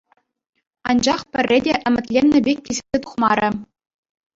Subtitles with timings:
[0.89, 3.49] Анчах пӗрре те ӗмӗтленнӗ пек килсе тухмарӗ.